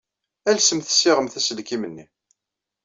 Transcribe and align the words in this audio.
Alsemt 0.49 0.87
ssiɣemt 0.91 1.39
aselkim-nni. 1.39 2.05